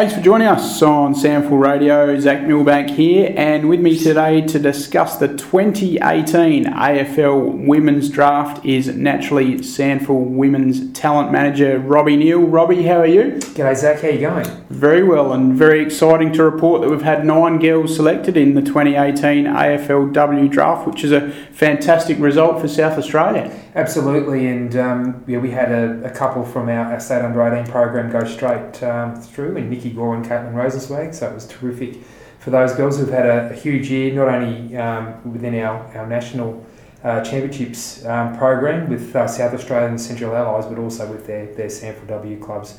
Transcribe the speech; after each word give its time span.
Thanks 0.00 0.14
for 0.14 0.22
joining 0.22 0.46
us 0.46 0.80
on 0.80 1.12
SANFL 1.14 1.60
Radio. 1.60 2.18
Zach 2.18 2.46
Milbank 2.46 2.88
here, 2.88 3.34
and 3.36 3.68
with 3.68 3.80
me 3.80 3.98
today 3.98 4.40
to 4.40 4.58
discuss 4.58 5.18
the 5.18 5.28
2018 5.28 6.64
AFL 6.64 7.66
Women's 7.66 8.08
Draft 8.08 8.64
is 8.64 8.88
naturally 8.96 9.56
SANFL 9.56 10.24
Women's 10.30 10.90
Talent 10.98 11.32
Manager 11.32 11.78
Robbie 11.78 12.16
Neal. 12.16 12.40
Robbie, 12.40 12.82
how 12.84 13.00
are 13.00 13.06
you? 13.06 13.32
G'day, 13.32 13.76
Zach. 13.76 14.00
How 14.00 14.08
are 14.08 14.10
you 14.12 14.20
going? 14.20 14.59
Very 14.70 15.02
well, 15.02 15.32
and 15.32 15.52
very 15.52 15.82
exciting 15.82 16.32
to 16.34 16.44
report 16.44 16.80
that 16.80 16.88
we've 16.88 17.02
had 17.02 17.26
nine 17.26 17.58
girls 17.58 17.96
selected 17.96 18.36
in 18.36 18.54
the 18.54 18.62
2018 18.62 19.46
AFLW 19.46 20.48
Draft, 20.48 20.86
which 20.86 21.02
is 21.02 21.10
a 21.10 21.32
fantastic 21.50 22.16
result 22.20 22.60
for 22.60 22.68
South 22.68 22.96
Australia. 22.96 23.52
Absolutely, 23.74 24.46
and 24.46 24.76
um, 24.76 25.24
yeah, 25.26 25.38
we 25.38 25.50
had 25.50 25.72
a, 25.72 26.04
a, 26.04 26.10
couple 26.10 26.44
from 26.44 26.68
our, 26.68 26.92
our 26.92 27.00
state 27.00 27.20
under 27.20 27.42
18 27.42 27.68
program 27.72 28.12
go 28.12 28.24
straight 28.24 28.80
um, 28.84 29.16
through, 29.16 29.56
and 29.56 29.68
Nikki 29.68 29.90
Gore 29.90 30.14
and 30.14 30.24
Caitlin 30.24 30.54
Rosenzweig, 30.54 31.16
so 31.16 31.28
it 31.28 31.34
was 31.34 31.48
terrific 31.48 31.96
for 32.38 32.50
those 32.50 32.72
girls 32.72 32.96
who've 32.96 33.10
had 33.10 33.26
a, 33.26 33.50
a 33.50 33.54
huge 33.54 33.90
year, 33.90 34.14
not 34.14 34.28
only 34.28 34.76
um, 34.76 35.32
within 35.32 35.56
our, 35.56 35.84
our 35.96 36.06
national 36.06 36.64
uh, 37.02 37.24
championships 37.24 38.04
um, 38.04 38.38
program 38.38 38.88
with 38.88 39.16
uh, 39.16 39.26
South 39.26 39.52
Australian 39.52 39.98
Central 39.98 40.32
Allies, 40.36 40.66
but 40.66 40.78
also 40.78 41.10
with 41.10 41.26
their, 41.26 41.52
their 41.56 41.66
SANFL 41.66 42.06
W 42.06 42.38
clubs 42.38 42.78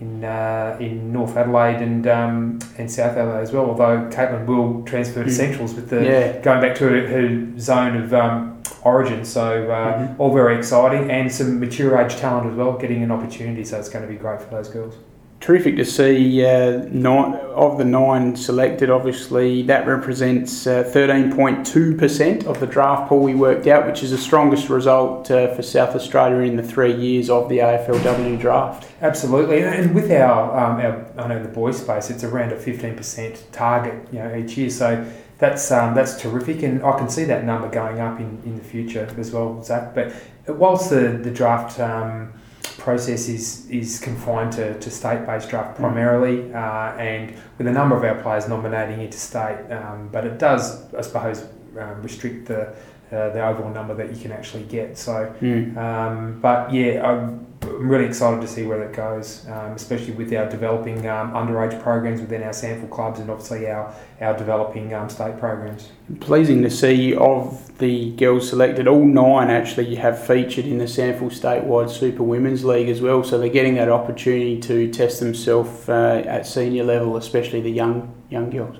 in 0.00 0.24
uh, 0.24 0.76
in 0.80 1.12
North 1.12 1.36
Adelaide 1.36 1.82
and 1.82 2.06
um, 2.06 2.58
and 2.78 2.90
South 2.90 3.16
Adelaide 3.16 3.42
as 3.42 3.52
well. 3.52 3.66
Although 3.66 4.08
Caitlin 4.10 4.46
will 4.46 4.82
transfer 4.84 5.22
to 5.22 5.30
mm. 5.30 5.32
Centrals 5.32 5.74
with 5.74 5.90
the 5.90 6.04
yeah. 6.04 6.40
going 6.40 6.60
back 6.60 6.76
to 6.76 6.84
her, 6.84 7.06
her 7.06 7.58
zone 7.58 7.96
of 7.96 8.12
um, 8.14 8.62
origin. 8.82 9.24
So 9.24 9.70
uh, 9.70 10.08
mm-hmm. 10.08 10.20
all 10.20 10.32
very 10.32 10.56
exciting 10.56 11.10
and 11.10 11.30
some 11.30 11.60
mature 11.60 12.00
age 12.00 12.16
talent 12.16 12.50
as 12.50 12.56
well, 12.56 12.72
getting 12.78 13.02
an 13.02 13.10
opportunity. 13.10 13.64
So 13.64 13.78
it's 13.78 13.88
going 13.88 14.06
to 14.06 14.10
be 14.10 14.18
great 14.18 14.40
for 14.40 14.50
those 14.50 14.68
girls. 14.68 14.96
Terrific 15.40 15.76
to 15.76 15.86
see 15.86 16.44
uh, 16.44 16.84
nine, 16.90 17.34
of 17.34 17.78
the 17.78 17.84
nine 17.84 18.36
selected. 18.36 18.90
Obviously, 18.90 19.62
that 19.62 19.86
represents 19.86 20.66
uh, 20.66 20.84
13.2% 20.84 22.44
of 22.44 22.60
the 22.60 22.66
draft 22.66 23.08
pool 23.08 23.20
we 23.20 23.34
worked 23.34 23.66
out, 23.66 23.86
which 23.86 24.02
is 24.02 24.10
the 24.10 24.18
strongest 24.18 24.68
result 24.68 25.30
uh, 25.30 25.54
for 25.54 25.62
South 25.62 25.96
Australia 25.96 26.40
in 26.40 26.56
the 26.56 26.62
three 26.62 26.94
years 26.94 27.30
of 27.30 27.48
the 27.48 27.56
AFLW 27.56 28.38
draft. 28.38 28.86
Absolutely, 29.00 29.62
and 29.62 29.94
with 29.94 30.10
our, 30.10 30.58
um, 30.58 30.78
our 30.78 31.06
I 31.16 31.28
know 31.28 31.42
the 31.42 31.48
boys 31.48 31.80
space, 31.80 32.10
it's 32.10 32.22
around 32.22 32.52
a 32.52 32.56
15% 32.56 33.40
target, 33.50 33.94
you 34.12 34.18
know, 34.18 34.36
each 34.36 34.58
year. 34.58 34.68
So 34.68 35.10
that's 35.38 35.70
um, 35.70 35.94
that's 35.94 36.20
terrific, 36.20 36.62
and 36.62 36.82
I 36.82 36.98
can 36.98 37.08
see 37.08 37.24
that 37.24 37.46
number 37.46 37.70
going 37.70 37.98
up 37.98 38.20
in, 38.20 38.42
in 38.44 38.56
the 38.58 38.64
future 38.64 39.08
as 39.16 39.30
well, 39.32 39.62
Zach. 39.62 39.94
But 39.94 40.14
whilst 40.46 40.90
the 40.90 41.18
the 41.22 41.30
draft 41.30 41.80
um, 41.80 42.34
process 42.78 43.28
is 43.28 43.68
is 43.70 44.00
confined 44.00 44.52
to, 44.52 44.78
to 44.78 44.90
state 44.90 45.26
based 45.26 45.50
draft 45.50 45.76
mm. 45.76 45.80
primarily, 45.80 46.52
uh, 46.54 46.92
and 46.96 47.34
with 47.58 47.66
a 47.66 47.72
number 47.72 47.96
of 47.96 48.04
our 48.04 48.20
players 48.22 48.48
nominating 48.48 49.00
interstate, 49.00 49.70
um, 49.72 50.08
but 50.12 50.24
it 50.24 50.38
does, 50.38 50.92
I 50.94 51.02
suppose, 51.02 51.46
um, 51.78 52.02
restrict 52.02 52.48
the 52.48 52.68
uh, 53.12 53.30
the 53.30 53.44
overall 53.44 53.70
number 53.70 53.94
that 53.94 54.14
you 54.14 54.20
can 54.20 54.32
actually 54.32 54.64
get. 54.64 54.96
So, 54.96 55.34
mm. 55.40 56.40
but 56.40 56.72
yeah, 56.72 57.06
I'm 57.06 57.49
I'm 57.80 57.88
really 57.88 58.04
excited 58.04 58.42
to 58.42 58.46
see 58.46 58.64
where 58.64 58.78
that 58.78 58.92
goes, 58.92 59.46
um, 59.48 59.72
especially 59.72 60.12
with 60.12 60.30
our 60.34 60.46
developing 60.46 61.08
um, 61.08 61.32
underage 61.32 61.82
programs 61.82 62.20
within 62.20 62.42
our 62.42 62.50
SANFL 62.50 62.90
clubs 62.90 63.20
and 63.20 63.30
obviously 63.30 63.70
our, 63.70 63.94
our 64.20 64.36
developing 64.36 64.92
um, 64.92 65.08
state 65.08 65.38
programs. 65.38 65.88
Pleasing 66.20 66.60
to 66.62 66.68
see 66.68 67.14
of 67.14 67.78
the 67.78 68.10
girls 68.16 68.50
selected, 68.50 68.86
all 68.86 69.06
nine 69.06 69.48
actually 69.48 69.88
you 69.88 69.96
have 69.96 70.22
featured 70.22 70.66
in 70.66 70.76
the 70.76 70.84
SANFL 70.84 71.30
statewide 71.30 71.88
Super 71.88 72.22
Women's 72.22 72.66
League 72.66 72.90
as 72.90 73.00
well, 73.00 73.24
so 73.24 73.38
they're 73.38 73.48
getting 73.48 73.76
that 73.76 73.88
opportunity 73.88 74.60
to 74.60 74.92
test 74.92 75.18
themselves 75.18 75.88
uh, 75.88 76.22
at 76.26 76.46
senior 76.46 76.84
level, 76.84 77.16
especially 77.16 77.62
the 77.62 77.72
young 77.72 78.12
young 78.28 78.50
girls. 78.50 78.76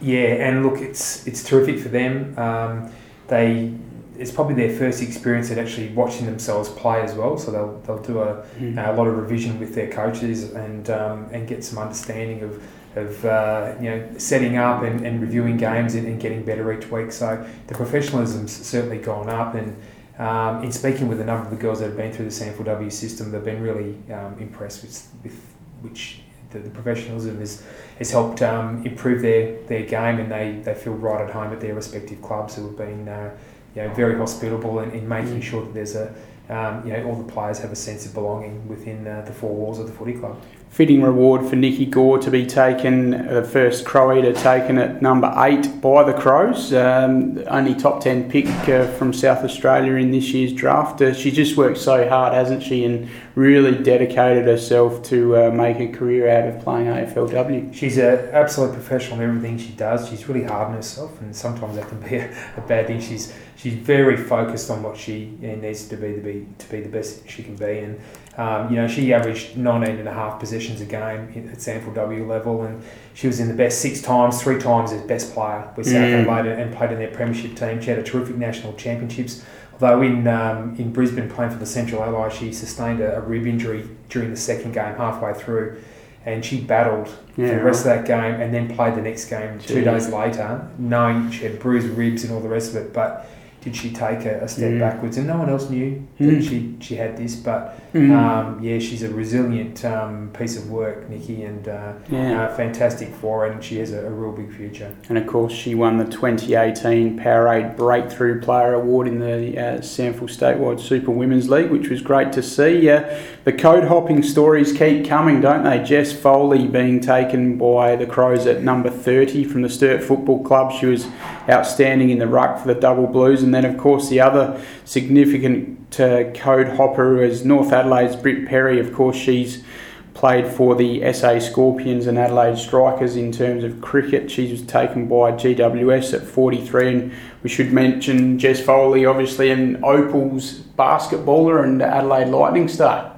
Yeah, 0.00 0.48
and 0.48 0.64
look, 0.64 0.78
it's 0.78 1.26
it's 1.26 1.44
terrific 1.44 1.80
for 1.80 1.90
them. 1.90 2.38
Um, 2.38 2.90
they 3.26 3.74
it's 4.18 4.32
probably 4.32 4.54
their 4.54 4.76
first 4.76 5.02
experience 5.02 5.50
at 5.50 5.58
actually 5.58 5.88
watching 5.90 6.26
themselves 6.26 6.68
play 6.70 7.00
as 7.02 7.14
well. 7.14 7.38
So 7.38 7.50
they'll, 7.50 7.78
they'll 7.80 8.02
do 8.02 8.20
a, 8.20 8.44
mm. 8.58 8.76
a 8.76 8.92
lot 8.92 9.06
of 9.06 9.16
revision 9.16 9.58
with 9.60 9.74
their 9.74 9.90
coaches 9.90 10.52
and 10.52 10.90
um, 10.90 11.28
and 11.32 11.46
get 11.46 11.64
some 11.64 11.78
understanding 11.78 12.42
of 12.42 12.62
of 12.96 13.24
uh, 13.24 13.74
you 13.80 13.90
know 13.90 14.18
setting 14.18 14.56
up 14.56 14.82
and, 14.82 15.06
and 15.06 15.20
reviewing 15.20 15.56
games 15.56 15.94
and, 15.94 16.06
and, 16.06 16.20
getting 16.20 16.44
better 16.44 16.72
each 16.72 16.90
week. 16.90 17.12
So 17.12 17.46
the 17.66 17.74
professionalism's 17.74 18.52
certainly 18.52 18.98
gone 18.98 19.28
up. 19.28 19.54
And 19.54 19.76
um, 20.18 20.64
in 20.64 20.72
speaking 20.72 21.06
with 21.06 21.20
a 21.20 21.24
number 21.24 21.44
of 21.44 21.50
the 21.50 21.56
girls 21.56 21.78
that 21.80 21.86
have 21.86 21.96
been 21.96 22.12
through 22.12 22.24
the 22.24 22.30
SANFL 22.30 22.64
W 22.64 22.90
system, 22.90 23.30
they've 23.30 23.44
been 23.44 23.62
really 23.62 23.96
um, 24.12 24.36
impressed 24.40 24.82
with, 24.82 25.08
with 25.22 25.40
which 25.82 26.22
the, 26.50 26.58
the 26.58 26.70
professionalism 26.70 27.38
has, 27.38 27.62
has 27.98 28.10
helped 28.10 28.42
um, 28.42 28.84
improve 28.84 29.22
their, 29.22 29.62
their 29.64 29.84
game 29.84 30.18
and 30.18 30.32
they, 30.32 30.60
they 30.64 30.74
feel 30.74 30.94
right 30.94 31.20
at 31.20 31.30
home 31.30 31.52
at 31.52 31.60
their 31.60 31.74
respective 31.74 32.20
clubs 32.22 32.56
who 32.56 32.66
have 32.66 32.76
been 32.76 33.08
uh, 33.08 33.36
you 33.74 33.82
know, 33.82 33.94
very 33.94 34.16
hospitable 34.16 34.80
in, 34.80 34.90
in 34.92 35.08
making 35.08 35.40
mm. 35.40 35.42
sure 35.42 35.64
that 35.64 35.74
there's 35.74 35.96
a, 35.96 36.14
um, 36.48 36.86
you 36.86 36.92
know, 36.92 37.04
all 37.06 37.16
the 37.16 37.30
players 37.30 37.58
have 37.58 37.72
a 37.72 37.76
sense 37.76 38.06
of 38.06 38.14
belonging 38.14 38.66
within 38.68 39.06
uh, 39.06 39.22
the 39.26 39.32
four 39.32 39.54
walls 39.54 39.78
of 39.78 39.86
the 39.86 39.92
footy 39.92 40.14
club 40.14 40.40
fitting 40.70 41.02
reward 41.02 41.48
for 41.48 41.56
Nikki 41.56 41.86
Gore 41.86 42.18
to 42.18 42.30
be 42.30 42.46
taken, 42.46 43.10
the 43.10 43.42
first 43.42 43.84
Croweater 43.84 44.36
taken 44.40 44.78
at 44.78 45.02
number 45.02 45.32
eight 45.38 45.80
by 45.80 46.04
the 46.04 46.12
Crows. 46.12 46.72
Um, 46.72 47.42
only 47.48 47.74
top 47.74 48.00
10 48.00 48.30
pick 48.30 48.46
uh, 48.68 48.86
from 48.92 49.12
South 49.12 49.44
Australia 49.44 49.94
in 49.94 50.10
this 50.10 50.32
year's 50.32 50.52
draft. 50.52 51.00
Uh, 51.00 51.14
she 51.14 51.30
just 51.30 51.56
worked 51.56 51.78
so 51.78 52.08
hard, 52.08 52.34
hasn't 52.34 52.62
she, 52.62 52.84
and 52.84 53.08
really 53.34 53.82
dedicated 53.82 54.44
herself 54.44 55.02
to 55.04 55.36
uh, 55.36 55.50
make 55.50 55.80
a 55.80 55.88
career 55.88 56.28
out 56.28 56.48
of 56.48 56.62
playing 56.62 56.86
AFLW. 56.86 57.74
She's 57.74 57.96
an 57.98 58.28
absolute 58.32 58.72
professional 58.72 59.20
in 59.20 59.28
everything 59.28 59.58
she 59.58 59.72
does. 59.72 60.08
She's 60.08 60.28
really 60.28 60.44
hard 60.44 60.68
on 60.68 60.74
herself, 60.74 61.20
and 61.20 61.34
sometimes 61.34 61.76
that 61.76 61.88
can 61.88 62.00
be 62.00 62.16
a, 62.16 62.30
a 62.56 62.60
bad 62.62 62.86
thing. 62.86 63.00
She's 63.00 63.32
she's 63.56 63.74
very 63.74 64.16
focused 64.16 64.70
on 64.70 64.82
what 64.82 64.96
she 64.96 65.36
needs 65.40 65.88
to 65.88 65.96
be 65.96 66.14
to 66.14 66.20
be 66.20 66.46
to 66.58 66.68
be 66.68 66.80
the 66.80 66.88
best 66.88 67.28
she 67.28 67.42
can 67.42 67.56
be, 67.56 67.78
and 67.78 68.00
um, 68.38 68.70
you 68.70 68.76
know, 68.76 68.86
she 68.86 69.12
averaged 69.12 69.56
19 69.56 69.98
and 69.98 70.08
a 70.08 70.12
half 70.12 70.38
possessions 70.38 70.80
a 70.80 70.84
game 70.84 71.50
at 71.50 71.58
SANFL 71.58 71.92
W 71.92 72.24
level, 72.24 72.62
and 72.62 72.80
she 73.12 73.26
was 73.26 73.40
in 73.40 73.48
the 73.48 73.54
best 73.54 73.80
six 73.80 74.00
times, 74.00 74.40
three 74.40 74.60
times 74.60 74.92
as 74.92 75.02
best 75.02 75.34
player 75.34 75.68
with 75.76 75.86
South 75.86 75.96
mm. 75.96 76.20
Adelaide 76.20 76.46
and 76.46 76.72
played 76.72 76.92
in 76.92 76.98
their 77.00 77.10
premiership 77.10 77.56
team. 77.56 77.82
She 77.82 77.90
had 77.90 77.98
a 77.98 78.02
terrific 78.04 78.36
national 78.36 78.74
championships. 78.74 79.44
Although 79.72 80.02
in 80.02 80.28
um, 80.28 80.76
in 80.78 80.92
Brisbane 80.92 81.28
playing 81.28 81.50
for 81.50 81.58
the 81.58 81.66
Central 81.66 82.02
Allies, 82.02 82.32
she 82.32 82.52
sustained 82.52 83.00
a, 83.00 83.16
a, 83.16 83.20
rib 83.20 83.44
injury 83.44 83.88
during 84.08 84.30
the 84.30 84.36
second 84.36 84.72
game 84.72 84.94
halfway 84.94 85.34
through, 85.34 85.82
and 86.24 86.44
she 86.44 86.60
battled 86.60 87.08
yeah, 87.36 87.48
for 87.48 87.54
the 87.56 87.64
rest 87.64 87.80
of 87.80 87.84
that 87.86 88.06
game 88.06 88.40
and 88.40 88.54
then 88.54 88.72
played 88.74 88.94
the 88.94 89.02
next 89.02 89.24
game 89.24 89.58
Jeez. 89.58 89.66
two 89.66 89.84
days 89.84 90.08
later, 90.10 90.68
knowing 90.78 91.32
she 91.32 91.42
had 91.44 91.58
bruised 91.58 91.88
ribs 91.88 92.22
and 92.22 92.32
all 92.32 92.40
the 92.40 92.48
rest 92.48 92.70
of 92.70 92.76
it. 92.76 92.92
But 92.92 93.28
did 93.60 93.74
she 93.74 93.90
take 93.90 94.24
a, 94.24 94.44
a 94.44 94.48
step 94.48 94.72
mm. 94.72 94.78
backwards? 94.78 95.16
And 95.16 95.26
no 95.26 95.36
one 95.36 95.50
else 95.50 95.68
knew 95.68 96.06
that 96.18 96.24
mm. 96.24 96.48
she, 96.48 96.76
she 96.80 96.94
had 96.94 97.16
this. 97.16 97.34
But 97.34 97.92
mm. 97.92 98.12
um, 98.16 98.62
yeah, 98.62 98.78
she's 98.78 99.02
a 99.02 99.10
resilient 99.10 99.84
um, 99.84 100.30
piece 100.32 100.56
of 100.56 100.70
work, 100.70 101.08
Nikki, 101.08 101.42
and 101.42 101.66
uh, 101.66 101.94
yeah. 102.08 102.44
uh, 102.44 102.56
fantastic 102.56 103.12
for 103.14 103.40
her. 103.40 103.52
And 103.52 103.62
she 103.62 103.78
has 103.78 103.92
a, 103.92 104.06
a, 104.06 104.10
real 104.10 104.32
big 104.32 104.54
future. 104.54 104.94
And 105.08 105.18
of 105.18 105.26
course, 105.26 105.52
she 105.52 105.74
won 105.74 105.98
the 105.98 106.04
2018 106.04 107.18
Powerade 107.18 107.76
Breakthrough 107.76 108.40
Player 108.40 108.74
Award 108.74 109.08
in 109.08 109.18
the 109.18 109.58
uh, 109.58 109.78
SANFL 109.78 110.28
Statewide 110.28 110.80
Super 110.80 111.10
Women's 111.10 111.50
League, 111.50 111.70
which 111.70 111.88
was 111.88 112.00
great 112.00 112.32
to 112.32 112.42
see. 112.42 112.88
Uh, 112.88 113.20
the 113.44 113.52
code 113.52 113.84
hopping 113.84 114.22
stories 114.22 114.72
keep 114.72 115.08
coming, 115.08 115.40
don't 115.40 115.64
they? 115.64 115.82
Jess 115.82 116.12
Foley 116.12 116.68
being 116.68 117.00
taken 117.00 117.58
by 117.58 117.96
the 117.96 118.06
Crows 118.06 118.46
at 118.46 118.62
number 118.62 118.90
30 118.90 119.44
from 119.44 119.62
the 119.62 119.68
Sturt 119.68 120.02
Football 120.02 120.44
Club. 120.44 120.72
She 120.72 120.86
was 120.86 121.06
outstanding 121.48 122.10
in 122.10 122.18
the 122.18 122.26
ruck 122.26 122.60
for 122.60 122.72
the 122.72 122.78
Double 122.78 123.06
Blues. 123.06 123.42
And 123.48 123.54
then, 123.54 123.64
of 123.64 123.78
course, 123.78 124.10
the 124.10 124.20
other 124.20 124.62
significant 124.84 125.98
uh, 125.98 126.32
code 126.32 126.68
hopper 126.68 127.22
is 127.22 127.46
North 127.46 127.72
Adelaide's 127.72 128.14
Britt 128.14 128.46
Perry. 128.46 128.78
Of 128.78 128.92
course, 128.92 129.16
she's 129.16 129.64
played 130.12 130.46
for 130.46 130.74
the 130.74 131.10
SA 131.14 131.38
Scorpions 131.38 132.06
and 132.06 132.18
Adelaide 132.18 132.58
Strikers 132.58 133.16
in 133.16 133.32
terms 133.32 133.64
of 133.64 133.80
cricket. 133.80 134.30
She 134.30 134.50
was 134.50 134.60
taken 134.60 135.08
by 135.08 135.32
GWS 135.32 136.12
at 136.12 136.26
43, 136.26 136.88
and 136.88 137.12
we 137.42 137.48
should 137.48 137.72
mention 137.72 138.38
Jess 138.38 138.60
Foley, 138.60 139.06
obviously, 139.06 139.50
an 139.50 139.82
Opals 139.82 140.58
basketballer 140.76 141.64
and 141.64 141.80
Adelaide 141.80 142.28
Lightning 142.28 142.68
star. 142.68 143.16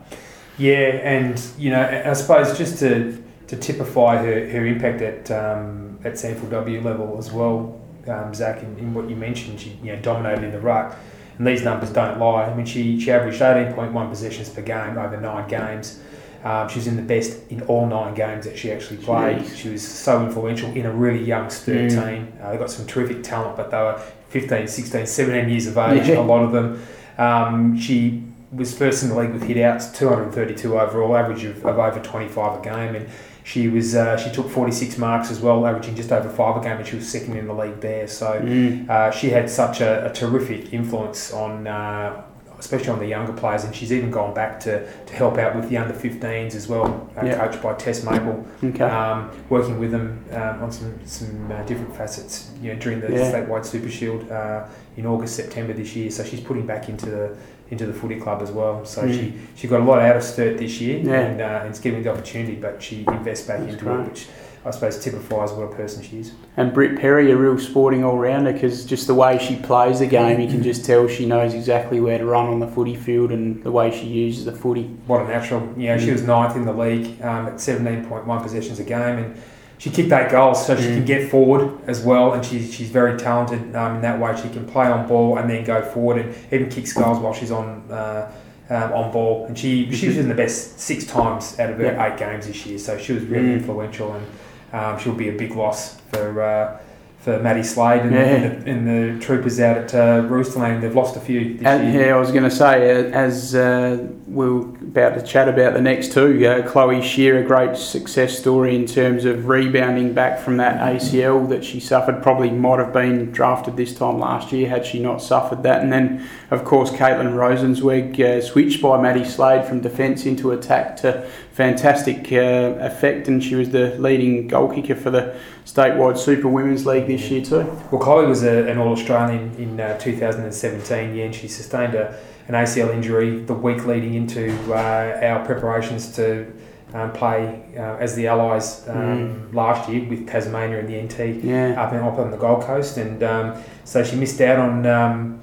Yeah, 0.59 1.01
and 1.03 1.45
you 1.59 1.71
know, 1.71 2.03
I 2.07 2.13
suppose 2.13 2.57
just 2.57 2.79
to 2.79 3.21
to 3.49 3.57
typify 3.57 4.19
her, 4.19 4.49
her 4.49 4.65
impact 4.65 5.03
at 5.03 5.29
um, 5.33 5.99
at 6.05 6.13
SANFL 6.13 6.51
W 6.51 6.81
level 6.83 7.19
as 7.19 7.33
well 7.33 7.80
um, 8.09 8.35
Zach, 8.35 8.63
in, 8.63 8.79
in, 8.79 8.95
what 8.95 9.09
you 9.09 9.17
mentioned, 9.17 9.61
she 9.61 9.71
you 9.83 9.95
know, 9.95 10.03
dominated 10.03 10.45
in 10.45 10.53
the 10.53 10.61
ruck. 10.61 10.97
And 11.39 11.47
these 11.47 11.63
numbers 11.63 11.91
don't 11.91 12.19
lie. 12.19 12.45
I 12.45 12.55
mean, 12.55 12.67
she, 12.67 13.01
she 13.01 13.11
averaged 13.11 13.41
18.1 13.41 14.11
possessions 14.11 14.51
per 14.51 14.63
game 14.63 14.99
over 14.99 15.19
nine 15.19 15.49
games. 15.49 16.01
Um, 16.45 16.69
she 16.69 16.79
was 16.79 16.87
in 16.87 16.97
the 16.97 17.03
best 17.03 17.51
in 17.51 17.63
all 17.63 17.87
nine 17.87 18.15
games 18.15 18.47
that 18.47 18.59
she 18.59 18.73
actually 18.73 18.97
played. 18.99 19.39
Jeez. 19.39 19.57
She 19.57 19.69
was 19.69 19.87
so 19.87 20.25
influential 20.25 20.71
in 20.71 20.87
a 20.87 20.93
really 20.93 21.23
young 21.23 21.51
Sturt 21.51 21.91
mm. 21.91 22.05
team. 22.05 22.33
Uh, 22.41 22.53
they 22.53 22.59
got 22.59 22.71
some 22.71 22.87
terrific 22.87 23.23
talent, 23.23 23.57
but 23.57 23.71
they 23.71 23.77
were 23.77 23.99
15, 24.29 24.67
16, 24.67 25.07
17 25.07 25.49
years 25.51 25.67
of 25.67 25.77
age, 25.77 26.09
yeah. 26.09 26.19
a 26.19 26.23
lot 26.23 26.43
of 26.43 26.53
them. 26.53 26.83
Um, 27.19 27.79
she 27.79 28.23
was 28.53 28.77
first 28.77 29.03
in 29.03 29.11
the 29.11 29.17
league 29.17 29.33
with 29.33 29.43
hit 29.43 29.59
outs, 29.59 29.91
232 29.99 30.79
overall, 30.79 31.17
average 31.17 31.45
of, 31.45 31.65
of 31.65 31.79
over 31.79 32.01
25 32.01 32.61
a 32.61 32.65
game. 32.65 32.95
And 32.95 33.09
she 33.45 33.69
was 33.69 33.95
uh, 33.95 34.17
she 34.17 34.31
took 34.31 34.49
46 34.51 34.99
marks 34.99 35.31
as 35.31 35.41
well, 35.41 35.67
averaging 35.67 35.95
just 35.97 36.13
over 36.13 36.29
five 36.29 36.57
a 36.57 36.61
game, 36.63 36.77
and 36.79 36.87
she 36.87 36.97
was 36.97 37.09
second 37.09 37.37
in 37.37 37.47
the 37.47 37.55
league 37.55 37.81
there. 37.81 38.07
So 38.09 38.41
Mm. 38.41 38.89
uh, 38.89 39.11
she 39.11 39.31
had 39.31 39.49
such 39.51 39.81
a, 39.81 40.07
a 40.11 40.13
terrific 40.13 40.73
influence 40.73 41.33
on. 41.33 41.67
Uh, 41.67 42.23
Especially 42.59 42.91
on 42.91 42.99
the 42.99 43.07
younger 43.07 43.33
players, 43.33 43.65
and 43.65 43.75
she's 43.75 43.91
even 43.91 44.11
gone 44.11 44.35
back 44.35 44.61
to, 44.61 44.87
to 45.07 45.15
help 45.15 45.39
out 45.39 45.57
with 45.57 45.71
the 45.71 45.79
under 45.79 45.95
15s 45.95 46.55
as 46.55 46.69
well, 46.69 47.09
uh, 47.17 47.25
Yeah. 47.25 47.39
coached 47.39 47.63
by 47.63 47.73
Tess 47.73 48.05
Maple 48.05 48.45
Okay. 48.63 48.85
um, 48.85 49.31
working 49.49 49.81
with 49.81 49.93
them 49.93 50.23
um, 50.31 50.65
on 50.65 50.71
some 50.71 50.93
some 51.07 51.51
uh, 51.51 51.63
different 51.63 51.97
facets. 51.97 52.51
You 52.61 52.75
know, 52.75 52.79
during 52.79 53.01
the 53.01 53.11
Yeah. 53.11 53.33
statewide 53.33 53.65
Super 53.65 53.89
Shield 53.89 54.31
uh, 54.31 54.65
in 54.99 55.07
August 55.07 55.37
September 55.37 55.73
this 55.73 55.97
year. 55.97 56.11
So 56.11 56.23
she's 56.23 56.41
putting 56.43 56.67
back 56.67 56.91
into 56.91 57.07
the 57.07 57.35
into 57.71 57.87
the 57.87 57.93
footy 57.93 58.17
club 58.19 58.43
as 58.43 58.51
well. 58.51 58.85
So 58.85 59.03
Mm. 59.03 59.13
she 59.15 59.33
she 59.55 59.69
got 59.69 59.81
a 59.81 59.85
lot 59.85 60.01
out 60.01 60.17
of 60.17 60.23
Sturt 60.23 60.59
this 60.59 60.81
year, 60.81 60.99
Yeah. 60.99 61.13
and, 61.21 61.41
uh, 61.41 61.61
it's 61.69 61.79
giving 61.79 62.03
the 62.03 62.11
opportunity. 62.11 62.55
But 62.61 62.83
she 62.83 63.05
invests 63.09 63.47
back 63.47 63.61
That's 63.61 63.73
into 63.75 63.85
great. 63.85 64.01
it, 64.01 64.05
which 64.09 64.29
I 64.67 64.71
suppose 64.73 65.03
typifies 65.03 65.53
what 65.53 65.63
a 65.73 65.75
person 65.75 66.03
she 66.03 66.19
is. 66.21 66.33
And 66.59 66.75
Britt 66.75 66.99
Perry, 67.01 67.31
a 67.31 67.37
real 67.37 67.59
sporting 67.59 68.05
all 68.05 68.19
rounder, 68.19 68.53
because 68.53 68.85
just 68.85 69.07
the 69.07 69.15
way 69.15 69.39
she 69.39 69.57
plays 69.57 70.01
the 70.01 70.07
game, 70.07 70.39
you 70.39 70.49
can 70.49 70.63
just 70.63 70.85
tell 70.85 71.09
she 71.09 71.25
knows 71.25 71.55
exactly 71.55 71.99
where 71.99 72.19
to 72.19 72.27
run 72.27 72.47
on 72.47 72.59
the 72.61 72.67
footy 72.67 72.95
field 72.95 73.31
and 73.33 73.63
the 73.65 73.71
way 73.71 73.91
she 73.91 74.07
uses 74.07 74.45
the 74.45 74.53
footy. 74.53 74.91
What 75.07 75.23
a 75.23 75.29
natural. 75.29 75.63
You 75.79 75.89
know, 75.89 75.99
she 75.99 76.09
Mm. 76.09 76.13
was 76.13 76.23
ninth 76.27 76.57
in 76.57 76.67
the 76.67 76.75
league 76.75 77.07
um, 77.23 77.47
at 77.47 77.59
17.1 77.61 78.43
possessions 78.43 78.79
a 78.81 78.85
game, 78.85 79.19
and 79.19 79.35
she 79.81 79.91
kicked 79.91 80.13
eight 80.13 80.31
goals, 80.31 80.65
so 80.67 80.77
she 80.77 80.83
Mm. 80.89 80.95
can 80.99 81.05
get 81.07 81.31
forward 81.31 81.65
as 81.89 82.03
well. 82.05 82.35
And 82.35 82.45
she's, 82.45 82.73
she's 82.75 82.91
very 82.91 83.19
talented 83.19 83.75
um, 83.75 83.97
in 83.97 84.03
that 84.03 84.21
way. 84.21 84.37
She 84.41 84.49
can 84.51 84.65
play 84.67 84.87
on 84.87 85.09
ball 85.09 85.39
and 85.39 85.49
then 85.51 85.65
go 85.65 85.81
forward, 85.83 86.19
and 86.21 86.35
even 86.53 86.69
kicks 86.69 86.93
goals 86.93 87.19
while 87.19 87.35
she's 87.35 87.51
on. 87.51 87.67
Uh, 87.91 88.31
um, 88.73 88.93
on 88.93 89.11
ball, 89.11 89.47
and 89.47 89.59
she 89.59 89.91
she 89.91 90.07
was 90.07 90.17
in 90.17 90.29
the 90.29 90.35
best 90.45 90.79
six 90.79 91.05
times 91.05 91.59
out 91.59 91.71
of 91.71 91.79
her 91.79 91.87
Yeah. 91.87 92.07
eight 92.07 92.17
games 92.17 92.47
this 92.47 92.65
year, 92.67 92.79
so 92.79 92.97
she 92.97 93.13
was 93.13 93.25
really 93.25 93.49
Mm. 93.49 93.55
influential, 93.59 94.15
and 94.15 94.25
um, 94.73 94.97
she'll 94.97 95.13
be 95.27 95.29
a 95.29 95.33
big 95.33 95.57
loss 95.57 95.97
for 96.13 96.41
uh, 96.41 96.77
for 97.21 97.39
Maddie 97.39 97.63
Slade 97.63 98.01
and, 98.01 98.13
Yeah. 98.13 98.21
and, 98.21 98.65
the, 98.65 98.71
and 98.71 99.19
the 99.19 99.21
troopers 99.25 99.61
out 99.61 99.77
at 99.77 99.95
uh, 99.95 100.23
Roosterland. 100.23 100.81
They've 100.81 100.95
lost 100.95 101.17
a 101.17 101.21
few 101.21 101.59
this 101.59 101.67
And, 101.67 101.93
year. 101.93 102.07
yeah, 102.07 102.17
I 102.17 102.19
was 102.19 102.31
going 102.31 102.45
to 102.45 102.51
say, 102.51 102.91
uh, 102.91 103.11
as 103.11 103.55
uh, 103.55 104.07
we 104.27 104.49
were 104.49 104.61
about 104.61 105.15
to 105.19 105.23
chat 105.23 105.47
about 105.47 105.75
the 105.75 105.83
next 105.83 106.13
two, 106.13 106.47
uh, 106.47 106.67
Chloe 106.67 107.03
Scheer, 107.03 107.39
a 107.39 107.43
great 107.47 107.77
success 107.77 108.39
story 108.39 108.75
in 108.75 108.87
terms 108.87 109.27
of 109.27 109.49
rebounding 109.49 110.15
back 110.15 110.39
from 110.39 110.57
that 110.57 110.81
ACL 110.81 111.47
that 111.51 111.63
she 111.63 111.79
suffered. 111.79 112.23
Probably 112.23 112.49
might 112.51 112.79
have 112.79 112.95
been 112.95 113.31
drafted 113.33 113.77
this 113.77 113.95
time 113.95 114.19
last 114.19 114.51
year 114.51 114.71
had 114.71 114.87
she 114.87 114.99
not 114.99 115.21
suffered 115.21 115.63
that. 115.65 115.83
And 115.83 115.93
then, 115.93 116.27
of 116.51 116.65
course, 116.65 116.91
Caitlin 116.91 117.35
Rosenzweig 117.35 118.19
uh, 118.19 118.41
switched 118.41 118.81
by 118.81 118.99
Maddie 118.99 119.27
Slade 119.27 119.67
from 119.67 119.81
defence 119.83 120.25
into 120.25 120.53
attack 120.53 120.97
to 120.99 121.29
fantastic 121.53 122.33
uh, 122.33 122.77
effect, 122.81 123.29
and 123.29 123.45
she 123.45 123.55
was 123.57 123.69
the 123.69 123.91
leading 123.99 124.49
goal 124.49 124.73
kicker 124.73 124.95
for 124.95 125.11
the 125.11 125.37
statewide 125.65 126.19
Super 126.19 126.49
Women's 126.49 126.87
League 126.87 127.07
this 127.07 127.31
year 127.31 127.45
too. 127.45 127.65
Well, 127.91 128.01
Chloe 128.01 128.27
was 128.27 128.43
a, 128.43 128.69
an 128.69 128.79
All 128.79 128.93
Australian 128.93 129.55
in 129.57 129.81
uh, 129.81 129.99
2017, 129.99 131.15
yeah, 131.15 131.25
and 131.25 131.35
she 131.35 131.49
sustained 131.49 131.95
a, 131.95 132.19
an 132.49 132.55
ACL 132.55 132.93
injury 132.93 133.41
the 133.41 133.55
week 133.55 133.87
leading 133.87 134.15
into 134.15 134.53
uh, 134.73 135.21
our 135.23 135.45
preparations 135.45 136.15
to 136.17 136.53
um, 136.95 137.13
play 137.13 137.63
uh, 137.77 137.97
as 138.01 138.17
the 138.17 138.27
Allies 138.27 138.89
um, 138.89 139.49
last 139.53 139.89
year 139.89 140.09
with 140.09 140.27
Tasmania 140.29 140.81
and 140.81 140.89
the 140.89 141.01
NT 141.03 141.45
Yeah. 141.45 141.81
up, 141.81 141.93
in, 141.93 142.01
up 142.01 142.19
on 142.19 142.31
the 142.33 142.37
Gold 142.37 142.65
Coast, 142.65 142.97
and 142.97 143.23
um, 143.23 143.63
so 143.85 144.03
she 144.03 144.17
missed 144.17 144.41
out 144.41 144.59
on. 144.59 145.41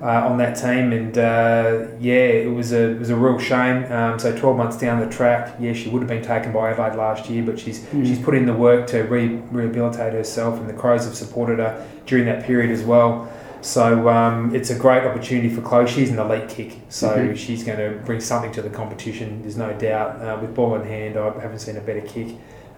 Uh, 0.00 0.28
on 0.28 0.38
that 0.38 0.54
team, 0.54 0.92
and 0.92 1.18
uh, 1.18 1.88
yeah, 1.98 2.14
it 2.14 2.52
was 2.54 2.72
a 2.72 2.90
it 2.92 3.00
was 3.00 3.10
a 3.10 3.16
real 3.16 3.36
shame. 3.36 3.84
Um, 3.90 4.16
so 4.16 4.30
twelve 4.38 4.56
months 4.56 4.76
down 4.78 5.00
the 5.00 5.08
track, 5.12 5.56
yeah, 5.58 5.72
she 5.72 5.88
would 5.88 6.02
have 6.02 6.08
been 6.08 6.22
taken 6.22 6.52
by 6.52 6.70
Adelaide 6.70 6.94
last 6.96 7.28
year, 7.28 7.42
but 7.42 7.58
she's 7.58 7.80
Mm. 7.86 8.06
she's 8.06 8.20
put 8.20 8.36
in 8.36 8.46
the 8.46 8.52
work 8.54 8.86
to 8.88 9.02
re- 9.02 9.40
rehabilitate 9.50 10.12
herself, 10.12 10.60
and 10.60 10.68
the 10.68 10.72
Crows 10.72 11.04
have 11.04 11.16
supported 11.16 11.58
her 11.58 11.84
during 12.06 12.26
that 12.26 12.44
period 12.44 12.70
as 12.70 12.84
well. 12.84 13.28
So 13.60 14.08
um, 14.08 14.54
it's 14.54 14.70
a 14.70 14.76
great 14.78 15.02
opportunity 15.02 15.48
for 15.48 15.62
Chloe. 15.62 15.88
She's 15.88 16.10
an 16.12 16.20
elite 16.20 16.48
kick, 16.48 16.76
so 16.88 17.08
Mhm. 17.08 17.36
she's 17.36 17.64
going 17.64 17.78
to 17.78 17.98
bring 18.06 18.20
something 18.20 18.52
to 18.52 18.62
the 18.62 18.70
competition. 18.70 19.40
There's 19.42 19.56
no 19.56 19.72
doubt. 19.72 20.22
Uh, 20.22 20.38
with 20.40 20.54
ball 20.54 20.76
in 20.76 20.86
hand, 20.86 21.16
I 21.16 21.24
haven't 21.42 21.58
seen 21.58 21.76
a 21.76 21.80
better 21.80 22.02
kick 22.02 22.28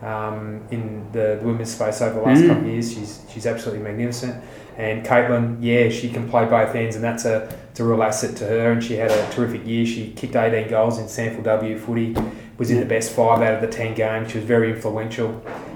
um, 0.02 0.62
in 0.70 1.06
the, 1.12 1.36
the 1.40 1.46
women's 1.46 1.72
space 1.74 2.00
over 2.02 2.20
the 2.20 2.22
last 2.26 2.40
Mm. 2.42 2.48
couple 2.48 2.64
of 2.64 2.70
years. 2.72 2.92
She's 2.92 3.22
she's 3.32 3.46
absolutely 3.46 3.84
magnificent. 3.84 4.42
And 4.78 5.04
Caitlin, 5.04 5.58
yeah, 5.60 5.90
she 5.90 6.08
can 6.08 6.26
play 6.30 6.46
both 6.46 6.74
ends, 6.74 6.94
and 6.96 7.04
that's 7.04 7.26
a, 7.26 7.54
it's 7.70 7.80
a 7.80 7.84
real 7.84 8.02
asset 8.02 8.34
to 8.36 8.46
her. 8.46 8.72
And 8.72 8.82
she 8.82 8.94
had 8.94 9.10
a 9.10 9.30
terrific 9.30 9.66
year. 9.66 9.84
She 9.84 10.12
kicked 10.12 10.36
18 10.36 10.68
goals 10.70 10.98
in 10.98 11.04
SANFL 11.04 11.42
W 11.44 11.78
footy, 11.78 12.16
was 12.56 12.70
in 12.70 12.80
the 12.80 12.86
best 12.86 13.12
five 13.12 13.42
out 13.42 13.54
of 13.54 13.60
the 13.60 13.66
10 13.66 13.94
games. 13.94 14.30
She 14.30 14.38
was 14.38 14.46
very 14.46 14.70
influential. 14.70 15.28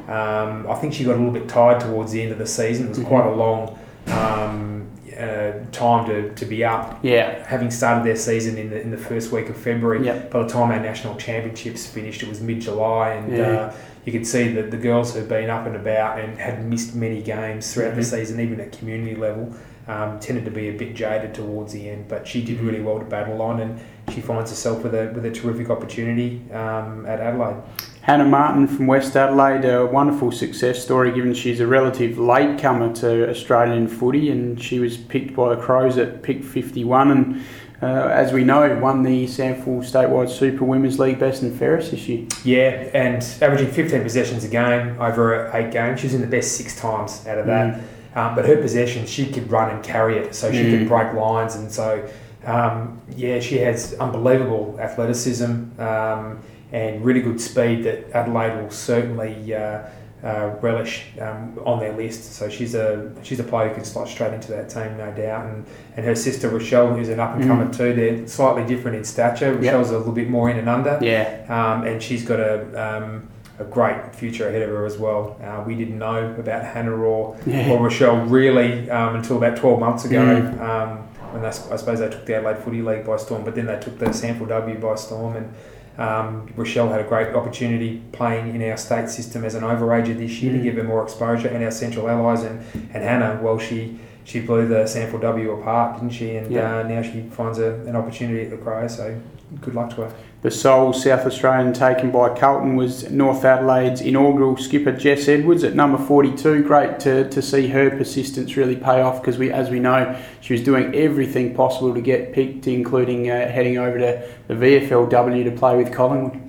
Um, 0.08 0.66
I 0.70 0.74
think 0.80 0.94
she 0.94 1.04
got 1.04 1.16
a 1.16 1.18
little 1.18 1.32
bit 1.32 1.48
tired 1.48 1.80
towards 1.80 2.12
the 2.12 2.22
end 2.22 2.32
of 2.32 2.38
the 2.38 2.46
season. 2.46 2.86
It 2.86 2.90
was 2.90 2.98
Mhm. 3.00 3.06
quite 3.06 3.26
a 3.26 3.30
long 3.34 3.78
um, 4.06 4.73
uh, 5.18 5.52
time 5.72 6.06
to, 6.06 6.34
to 6.34 6.44
be 6.46 6.64
up. 6.64 6.98
Yeah. 7.02 7.44
Having 7.46 7.70
started 7.70 8.04
their 8.04 8.16
season 8.16 8.58
in 8.58 8.70
the, 8.70 8.80
in 8.80 8.90
the 8.90 8.98
first 8.98 9.32
week 9.32 9.48
of 9.48 9.56
February, 9.56 10.04
Yep. 10.04 10.30
by 10.30 10.42
the 10.42 10.48
time 10.48 10.70
our 10.70 10.80
national 10.80 11.16
championships 11.16 11.86
finished, 11.86 12.22
it 12.22 12.28
was 12.28 12.40
mid 12.40 12.60
July, 12.60 13.10
and 13.14 13.36
Yeah. 13.36 13.42
uh, 13.48 13.74
you 14.04 14.12
could 14.12 14.26
see 14.26 14.48
that 14.52 14.70
the 14.70 14.76
girls 14.76 15.14
had 15.14 15.28
been 15.28 15.48
up 15.50 15.66
and 15.66 15.76
about 15.76 16.20
and 16.20 16.38
had 16.38 16.64
missed 16.64 16.94
many 16.94 17.22
games 17.22 17.72
throughout 17.72 17.94
the 17.94 18.02
Mhm. 18.02 18.04
season, 18.10 18.40
even 18.40 18.60
at 18.60 18.72
community 18.72 19.14
level. 19.14 19.52
Um, 19.86 20.18
tended 20.18 20.46
to 20.46 20.50
be 20.50 20.70
a 20.70 20.72
bit 20.72 20.94
jaded 20.94 21.34
towards 21.34 21.74
the 21.74 21.90
end, 21.90 22.06
but 22.08 22.26
she 22.26 22.42
did 22.42 22.56
Mm-hmm. 22.56 22.66
really 22.66 22.80
well 22.80 22.98
to 23.00 23.04
battle 23.04 23.42
on, 23.42 23.60
and 23.60 23.78
she 24.08 24.22
finds 24.22 24.48
herself 24.50 24.82
with 24.82 24.94
a 24.94 25.10
with 25.14 25.26
a 25.26 25.30
terrific 25.30 25.68
opportunity 25.68 26.40
um, 26.54 27.04
at 27.06 27.20
Adelaide. 27.20 27.56
Hannah 28.04 28.26
Martin 28.26 28.66
from 28.66 28.86
West 28.86 29.16
Adelaide, 29.16 29.64
a 29.64 29.86
wonderful 29.86 30.30
success 30.30 30.82
story 30.82 31.10
given 31.10 31.32
she's 31.32 31.58
a 31.60 31.66
relative 31.66 32.18
latecomer 32.18 32.92
to 32.96 33.30
Australian 33.30 33.88
footy 33.88 34.28
and 34.30 34.60
she 34.62 34.78
was 34.78 34.98
picked 34.98 35.34
by 35.34 35.54
the 35.54 35.60
Crows 35.60 35.96
at 35.96 36.22
pick 36.22 36.44
51 36.44 37.10
and 37.10 37.42
uh, 37.82 37.86
as 38.08 38.30
we 38.30 38.44
know 38.44 38.78
won 38.78 39.02
the 39.04 39.24
SANFL 39.24 39.80
Statewide 39.80 40.28
Super 40.28 40.64
Women's 40.66 40.98
League 40.98 41.18
Best 41.18 41.40
and 41.42 41.58
Fairest 41.58 41.92
this 41.92 42.06
year. 42.06 42.26
Yeah, 42.44 42.90
and 42.92 43.22
averaging 43.40 43.70
15 43.72 44.02
possessions 44.02 44.44
a 44.44 44.48
game 44.48 45.00
over 45.00 45.50
eight 45.54 45.70
games. 45.70 46.00
She 46.00 46.06
was 46.08 46.14
in 46.14 46.20
the 46.20 46.26
best 46.26 46.52
six 46.58 46.78
times 46.78 47.26
out 47.26 47.38
of 47.38 47.46
that. 47.46 47.80
Um, 48.14 48.34
but 48.34 48.44
her 48.44 48.56
possessions, 48.58 49.08
she 49.08 49.26
could 49.32 49.50
run 49.50 49.70
and 49.74 49.82
carry 49.82 50.18
it, 50.18 50.34
so 50.34 50.52
she 50.52 50.58
Mm. 50.62 50.78
could 50.78 50.88
break 50.88 51.12
lines, 51.14 51.56
and 51.56 51.70
so 51.72 52.06
um, 52.46 53.00
yeah, 53.16 53.40
she 53.40 53.56
has 53.58 53.94
unbelievable 53.94 54.76
athleticism 54.78 55.44
um, 55.80 56.38
and 56.74 57.04
really 57.04 57.22
good 57.22 57.40
speed 57.40 57.84
that 57.84 58.10
Adelaide 58.12 58.60
will 58.60 58.70
certainly 58.70 59.54
uh, 59.54 59.82
uh, 60.24 60.56
relish 60.60 61.04
um, 61.20 61.58
on 61.64 61.78
their 61.78 61.92
list. 61.92 62.32
So 62.34 62.48
she's 62.48 62.74
a 62.74 63.12
she's 63.22 63.38
a 63.40 63.44
player 63.44 63.68
who 63.68 63.74
can 63.76 63.84
slot 63.84 64.08
straight 64.08 64.32
into 64.34 64.50
that 64.52 64.70
team, 64.70 64.96
no 64.96 65.12
doubt. 65.12 65.46
And 65.46 65.66
and 65.96 66.04
her 66.04 66.16
sister 66.16 66.48
Rochelle, 66.48 66.94
who's 66.94 67.08
an 67.10 67.20
up 67.20 67.34
and 67.36 67.44
comer 67.46 67.72
too, 67.72 67.92
they're 67.94 68.26
slightly 68.26 68.64
different 68.66 68.96
in 68.96 69.04
stature. 69.04 69.54
Rochelle's 69.54 69.90
a 69.90 69.98
little 69.98 70.12
bit 70.12 70.28
more 70.28 70.50
in 70.50 70.58
and 70.58 70.68
under 70.68 70.98
Yeah, 71.00 71.44
um, 71.48 71.86
and 71.86 72.02
she's 72.02 72.24
got 72.24 72.40
a, 72.40 72.56
um, 72.82 73.28
a 73.60 73.64
great 73.64 74.16
future 74.16 74.48
ahead 74.48 74.62
of 74.62 74.70
her 74.70 74.84
as 74.84 74.96
well. 74.98 75.38
Uh, 75.40 75.62
we 75.64 75.76
didn't 75.76 75.98
know 75.98 76.34
about 76.38 76.64
Hannah 76.64 76.96
or, 76.96 77.36
yeah, 77.46 77.70
or 77.70 77.84
Rochelle 77.84 78.16
really 78.26 78.90
um, 78.90 79.14
until 79.16 79.36
about 79.36 79.56
12 79.58 79.78
months 79.78 80.04
ago 80.06 80.20
Mm. 80.24 80.60
um, 80.60 80.98
when 81.32 81.42
they, 81.42 81.48
I 81.48 81.76
suppose 81.76 81.98
they 82.00 82.08
took 82.08 82.26
the 82.26 82.34
Adelaide 82.36 82.58
Footy 82.64 82.82
League 82.82 83.04
by 83.06 83.16
storm, 83.16 83.44
but 83.44 83.54
then 83.54 83.66
they 83.66 83.78
took 83.78 83.98
the 83.98 84.06
SANFL 84.06 84.48
W 84.48 84.78
by 84.78 84.94
storm. 84.96 85.36
And 85.36 85.52
um, 85.98 86.52
Rochelle 86.56 86.88
had 86.88 87.00
a 87.00 87.04
great 87.04 87.34
opportunity 87.34 88.02
playing 88.12 88.54
in 88.54 88.68
our 88.70 88.76
state 88.76 89.08
system 89.08 89.44
as 89.44 89.54
an 89.54 89.62
overager 89.62 90.16
this 90.16 90.42
year 90.42 90.52
to 90.52 90.58
Mm. 90.58 90.62
give 90.64 90.74
her 90.76 90.84
more 90.84 91.02
exposure, 91.02 91.48
and 91.48 91.62
our 91.64 91.70
central 91.70 92.08
allies. 92.08 92.42
And, 92.42 92.60
and 92.92 93.02
Hannah, 93.02 93.40
well, 93.42 93.58
she 93.58 93.98
she 94.24 94.40
blew 94.40 94.66
the 94.66 94.84
SANFL 94.84 95.20
W 95.20 95.52
apart, 95.52 95.96
didn't 96.00 96.12
she? 96.12 96.36
And 96.36 96.50
Yeah. 96.50 96.78
uh, 96.78 96.82
now 96.82 97.02
she 97.02 97.22
finds 97.30 97.58
a, 97.58 97.74
an 97.86 97.94
opportunity 97.96 98.42
at 98.42 98.50
the 98.50 98.56
Crows. 98.56 98.96
So 98.96 99.14
good 99.60 99.74
luck 99.74 99.90
to 99.94 100.02
her. 100.02 100.12
the 100.42 100.50
sole 100.50 100.92
South 100.92 101.24
Australian 101.26 101.72
taken 101.72 102.10
by 102.10 102.28
Carlton 102.30 102.76
was 102.76 103.10
North 103.10 103.44
Adelaide's 103.44 104.00
inaugural 104.00 104.56
skipper 104.56 104.92
Jess 104.92 105.28
Edwards 105.28 105.62
at 105.64 105.74
number 105.74 105.96
42. 105.98 106.62
Great 106.64 106.98
to, 107.00 107.28
to 107.30 107.40
see 107.40 107.68
her 107.68 107.88
persistence 107.90 108.56
really 108.56 108.76
pay 108.76 109.00
off 109.00 109.20
because 109.22 109.38
we, 109.38 109.50
as 109.52 109.70
we 109.70 109.78
know, 109.80 110.18
she 110.40 110.52
was 110.54 110.62
doing 110.62 110.94
everything 110.94 111.54
possible 111.54 111.94
to 111.94 112.00
get 112.00 112.32
picked, 112.32 112.66
including 112.66 113.30
uh, 113.30 113.48
heading 113.50 113.78
over 113.78 113.98
to 113.98 114.28
the 114.48 114.54
VFLW 114.54 115.44
to 115.44 115.50
play 115.52 115.76
with 115.76 115.92
Collingwood. 115.92 116.40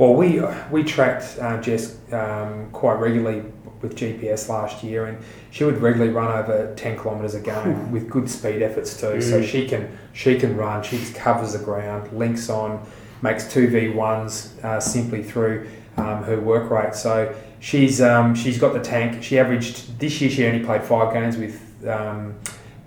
Well, 0.00 0.14
we 0.14 0.40
we 0.70 0.82
tracked 0.82 1.38
uh, 1.38 1.60
Jess 1.60 1.94
um, 2.10 2.70
quite 2.72 2.94
regularly 2.94 3.42
with 3.82 3.94
GPS 3.94 4.48
last 4.48 4.82
year, 4.82 5.04
and 5.04 5.18
she 5.50 5.64
would 5.64 5.76
regularly 5.76 6.10
run 6.10 6.32
over 6.38 6.74
ten 6.74 6.98
kilometres 6.98 7.34
a 7.34 7.40
game 7.40 7.92
with 7.92 8.08
good 8.08 8.30
speed 8.30 8.62
efforts 8.62 8.98
too. 8.98 9.20
So 9.20 9.42
Mm. 9.42 9.46
she 9.46 9.68
can 9.68 9.98
she 10.14 10.38
can 10.38 10.56
run. 10.56 10.82
She 10.82 10.96
covers 11.12 11.52
the 11.52 11.58
ground, 11.58 12.10
links 12.18 12.48
on, 12.48 12.80
makes 13.20 13.52
two 13.52 13.68
v 13.68 13.90
ones 13.90 14.54
uh, 14.62 14.80
simply 14.80 15.22
through 15.22 15.68
um, 15.98 16.22
her 16.22 16.40
work 16.40 16.70
rate. 16.70 16.94
So 16.94 17.34
she's 17.58 18.00
um, 18.00 18.34
she's 18.34 18.56
got 18.58 18.72
the 18.72 18.80
tank. 18.80 19.22
She 19.22 19.38
averaged 19.38 19.98
this 19.98 20.18
year. 20.22 20.30
She 20.30 20.46
only 20.46 20.64
played 20.64 20.82
five 20.82 21.12
games 21.12 21.36
with. 21.36 21.60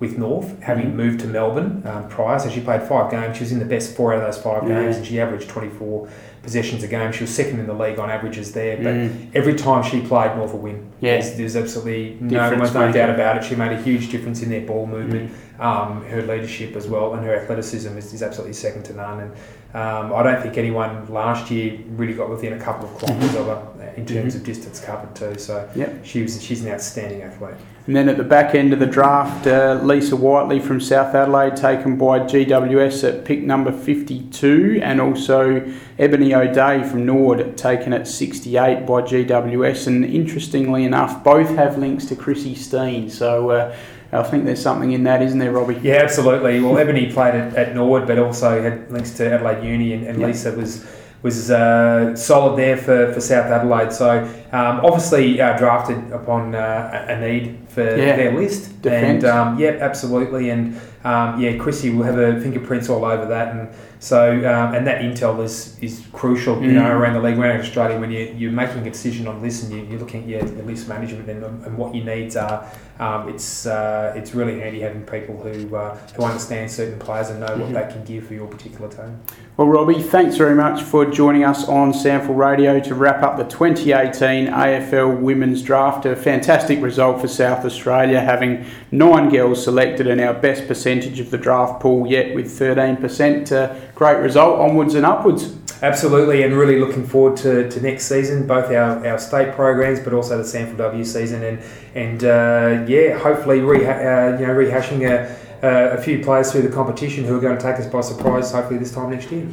With 0.03 0.17
North, 0.17 0.61
having 0.61 0.87
Mhm. 0.91 0.95
moved 0.95 1.19
to 1.21 1.27
Melbourne 1.27 1.81
um, 1.85 2.09
prior, 2.09 2.37
so 2.37 2.49
she 2.49 2.59
played 2.59 2.81
five 2.83 3.09
games. 3.09 3.37
She 3.37 3.43
was 3.43 3.53
in 3.53 3.59
the 3.59 3.63
best 3.73 3.95
four 3.95 4.11
out 4.13 4.19
of 4.19 4.25
those 4.25 4.37
five 4.37 4.67
Yeah. 4.67 4.81
games, 4.81 4.97
and 4.97 5.05
she 5.05 5.17
averaged 5.21 5.47
24 5.47 6.09
possessions 6.41 6.83
a 6.83 6.87
game. 6.87 7.13
She 7.13 7.23
was 7.23 7.29
second 7.33 7.61
in 7.61 7.67
the 7.67 7.73
league 7.73 7.97
on 7.99 8.09
averages 8.09 8.51
there, 8.51 8.75
but 8.75 8.93
Mm. 8.93 9.09
every 9.33 9.53
time 9.53 9.81
she 9.81 10.01
played, 10.01 10.35
North 10.35 10.51
will 10.51 10.59
win. 10.59 10.79
Yeah. 10.99 11.13
There's, 11.13 11.31
there's 11.37 11.55
absolutely 11.55 12.17
no, 12.19 12.49
no 12.53 12.91
doubt 12.91 13.11
about 13.11 13.37
it. 13.37 13.45
She 13.45 13.55
made 13.55 13.71
a 13.71 13.77
huge 13.81 14.11
difference 14.11 14.43
in 14.43 14.49
their 14.49 14.59
ball 14.59 14.85
movement, 14.87 15.31
Mm. 15.57 15.63
um, 15.65 16.03
her 16.11 16.21
leadership 16.21 16.75
as 16.75 16.85
well, 16.85 17.13
and 17.13 17.25
her 17.25 17.33
athleticism 17.33 17.97
is, 17.97 18.13
is 18.13 18.21
absolutely 18.21 18.55
second 18.55 18.83
to 18.83 18.93
none. 18.93 19.21
And 19.21 19.31
um, 19.73 20.13
I 20.13 20.21
don't 20.23 20.41
think 20.41 20.57
anyone 20.57 21.07
last 21.11 21.49
year 21.49 21.79
really 21.95 22.13
got 22.13 22.29
within 22.29 22.53
a 22.53 22.59
couple 22.59 22.87
of 22.87 22.99
kilometres 22.99 23.35
of 23.35 23.47
her 23.47 23.93
in 23.97 24.05
terms 24.05 24.33
Mhm. 24.33 24.37
of 24.37 24.43
distance 24.43 24.79
covered 24.79 25.13
too. 25.15 25.35
So 25.37 25.67
Yep. 25.75 25.99
she 26.03 26.21
was 26.21 26.41
she's 26.41 26.63
an 26.63 26.71
outstanding 26.71 27.21
athlete. 27.21 27.55
And 27.85 27.95
then 27.95 28.07
at 28.07 28.15
the 28.15 28.23
back 28.23 28.55
end 28.55 28.71
of 28.71 28.79
the 28.79 28.85
draft, 28.85 29.45
uh, 29.45 29.77
Lisa 29.83 30.15
Whiteley 30.15 30.59
from 30.59 30.79
South 30.79 31.13
Adelaide 31.13 31.57
taken 31.57 31.97
by 31.97 32.19
GWS 32.19 33.03
at 33.03 33.25
pick 33.25 33.43
number 33.43 33.71
52, 33.73 34.79
and 34.81 35.01
also 35.01 35.61
Ebony 35.99 36.33
O'Dea 36.33 36.83
from 36.83 37.05
Norwood 37.05 37.57
taken 37.57 37.91
at 37.93 38.07
68 38.07 38.85
by 38.85 39.01
GWS. 39.01 39.85
And 39.87 40.05
interestingly 40.05 40.85
enough, 40.85 41.23
both 41.25 41.55
have 41.57 41.77
links 41.77 42.05
to 42.05 42.15
Chrissy 42.15 42.55
Steen, 42.55 43.09
so 43.09 43.49
uh, 43.49 43.73
I 44.13 44.23
think 44.23 44.45
there's 44.45 44.61
something 44.61 44.91
in 44.91 45.03
that, 45.03 45.21
isn't 45.21 45.39
there, 45.39 45.51
Robbie? 45.51 45.79
Yeah, 45.81 45.95
absolutely. 45.95 46.59
Well, 46.61 46.77
Ebony 46.77 47.11
played 47.11 47.35
at, 47.35 47.55
at 47.55 47.75
Norwood, 47.75 48.07
but 48.07 48.19
also 48.19 48.61
had 48.61 48.91
links 48.91 49.11
to 49.17 49.31
Adelaide 49.33 49.63
Uni, 49.63 49.93
and, 49.93 50.05
and 50.07 50.19
Yeah. 50.19 50.27
Lisa 50.27 50.51
was 50.51 50.85
was 51.23 51.49
uh, 51.49 52.13
solid 52.17 52.57
there 52.57 52.75
for, 52.75 53.13
for 53.13 53.21
South 53.21 53.45
Adelaide. 53.45 53.93
So 53.93 54.27
um, 54.53 54.79
obviously 54.85 55.41
uh, 55.41 55.57
drafted 55.57 56.11
upon 56.11 56.55
uh, 56.55 57.05
a 57.09 57.13
a 57.13 57.19
need 57.19 57.57
for 57.69 57.81
Yeah. 57.83 58.15
their 58.15 58.33
list, 58.39 58.81
Defence. 58.81 59.23
and 59.23 59.25
um, 59.25 59.59
yeah, 59.59 59.77
absolutely. 59.81 60.49
And 60.51 60.79
um, 61.03 61.41
yeah, 61.41 61.57
Chrissy 61.57 61.89
will 61.89 62.03
have 62.03 62.15
her 62.15 62.39
fingerprints 62.39 62.87
all 62.89 63.03
over 63.03 63.25
that, 63.25 63.53
and 63.55 63.67
so 63.99 64.31
um, 64.53 64.73
and 64.75 64.85
that 64.87 65.01
intel 65.01 65.43
is 65.43 65.77
is 65.81 66.05
crucial, 66.13 66.61
you 66.61 66.69
Mm. 66.69 66.73
know, 66.75 66.91
around 66.97 67.13
the 67.15 67.19
league, 67.21 67.37
around 67.37 67.59
Australia 67.59 67.99
when 67.99 68.11
you 68.11 68.33
you're 68.37 68.51
making 68.51 68.85
a 68.87 68.91
decision 68.91 69.27
on 69.27 69.41
this 69.41 69.63
and 69.63 69.73
you, 69.73 69.79
you're 69.89 69.99
looking 69.99 70.21
at 70.23 70.29
your, 70.29 70.45
your 70.55 70.65
list 70.65 70.87
management 70.87 71.27
and, 71.29 71.43
and 71.65 71.77
what 71.77 71.93
your 71.95 72.05
needs 72.05 72.35
are. 72.37 72.63
Um, 72.99 73.27
it's 73.27 73.65
uh, 73.65 74.13
it's 74.15 74.33
really 74.35 74.59
handy 74.61 74.79
having 74.81 75.01
people 75.01 75.35
who 75.43 75.75
uh, 75.75 75.97
who 76.15 76.23
understand 76.23 76.69
certain 76.71 76.99
players 76.99 77.29
and 77.31 77.39
know 77.39 77.47
Mhm. 77.47 77.59
what 77.59 77.73
they 77.73 77.91
can 77.93 78.03
give 78.05 78.27
for 78.27 78.35
your 78.35 78.47
particular 78.47 78.87
team. 78.89 79.19
Well, 79.57 79.67
Robbie, 79.67 80.01
thanks 80.01 80.37
very 80.37 80.55
much 80.55 80.83
for 80.83 81.05
joining 81.05 81.43
us 81.43 81.67
on 81.67 81.91
SANFL 81.93 82.35
Radio 82.35 82.79
to 82.79 82.95
wrap 82.95 83.21
up 83.23 83.37
the 83.37 83.43
2018 83.43 84.42
AFL 84.47 85.19
Women's 85.19 85.61
Draft. 85.61 86.05
A 86.05 86.15
fantastic 86.15 86.81
result 86.81 87.21
for 87.21 87.27
South 87.27 87.65
Australia, 87.65 88.19
having 88.19 88.65
nine 88.91 89.29
girls 89.29 89.63
selected 89.63 90.07
and 90.07 90.21
our 90.21 90.33
best 90.33 90.67
percentage 90.67 91.19
of 91.19 91.31
the 91.31 91.37
draft 91.37 91.81
pool 91.81 92.07
yet 92.07 92.35
with 92.35 92.47
13%. 92.47 93.51
Uh, 93.51 93.75
great 93.95 94.17
result, 94.17 94.59
onwards 94.59 94.95
and 94.95 95.05
upwards. 95.05 95.55
Absolutely, 95.83 96.43
and 96.43 96.53
really 96.53 96.79
looking 96.79 97.05
forward 97.05 97.35
to, 97.37 97.69
to 97.69 97.81
next 97.81 98.05
season, 98.05 98.47
both 98.47 98.71
our, 98.71 99.05
our 99.05 99.19
state 99.19 99.53
programs, 99.53 99.99
but 99.99 100.13
also 100.13 100.37
the 100.37 100.43
SANFL 100.43 100.77
W 100.77 101.03
season, 101.03 101.43
and 101.43 101.59
and 101.93 102.23
uh, 102.23 102.85
yeah, 102.87 103.17
hopefully 103.17 103.59
reha- 103.59 104.35
uh, 104.35 104.39
you 104.39 104.47
know 104.47 104.53
rehashing 104.53 105.01
a, 105.09 105.35
a, 105.61 105.97
a 105.97 106.01
few 106.01 106.23
players 106.23 106.53
through 106.53 106.61
the 106.61 106.73
competition 106.73 107.25
who 107.25 107.35
are 107.37 107.41
going 107.41 107.57
to 107.57 107.61
take 107.61 107.75
us 107.81 107.85
by 107.87 107.99
surprise. 107.99 108.53
Hopefully 108.53 108.79
this 108.79 108.93
time 108.93 109.09
next 109.09 109.29
year. 109.29 109.45